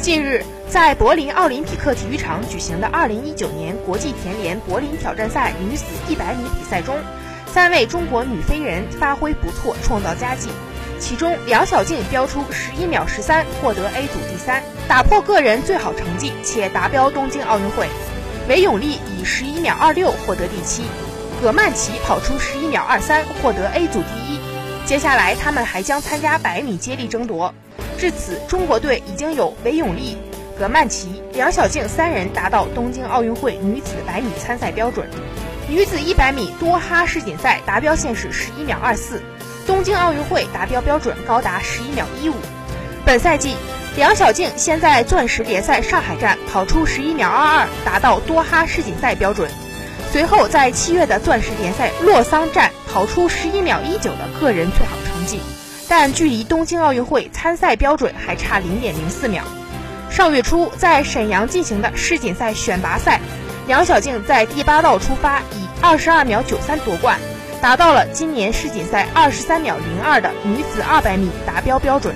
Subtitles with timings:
[0.00, 6.96] 近日，在柏林奥林匹克体育场举行的2019年国际田联柏林挑战赛女子100米比赛中，
[7.46, 10.48] 三位中国女飞人发挥不错，创造佳绩。
[10.98, 12.42] 其中，梁小静飙出
[12.80, 17.86] 11秒13，获得 A 组第三，打破个人最好成绩，且达标东京奥运会。
[18.48, 20.82] 韦永丽以11秒26获得第七，
[21.42, 24.40] 葛曼棋跑出11秒23，获得 A 组第一。
[24.86, 27.54] 接下来，他们还将参加百米接力争夺。
[28.00, 30.16] 至此，中国队已经有韦永丽、
[30.58, 35.06] 葛曼棋、梁小静三人达到东京奥运会女子百米参赛标准。
[35.68, 39.20] 女子一百米多哈世锦赛达标线是十一秒二四，
[39.66, 42.34] 东京奥运会达标标准高达十一秒一五。
[43.04, 43.54] 本赛季，
[43.96, 49.50] 梁小静先在钻石联赛上海站跑出十一秒二二，达到多哈世锦赛标准。
[50.10, 55.38] 随后在七月的钻石联赛洛桑站跑出十一秒一九的个人最好成绩。
[55.90, 59.42] 但距离东京奥运会参赛标准还差零点零四秒。
[60.08, 63.20] 上月初，在沈阳进行的世锦赛选拔赛，
[63.66, 67.18] 杨晓静在第八道出发，以二十二秒九三夺冠，
[67.60, 72.14] 达到了今年世锦赛二十三秒零二的女子二百米达标标准。